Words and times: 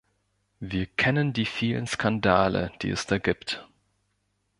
Wir 0.59 0.87
kennen 0.87 1.31
die 1.31 1.45
vielen 1.45 1.85
Skandale, 1.85 2.71
die 2.81 2.89
es 2.89 3.05
da 3.05 3.19
gibt. 3.19 3.67